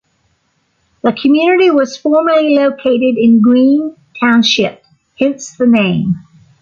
[1.03, 4.83] The community was formerly located in Green Township,
[5.19, 6.15] hence the name.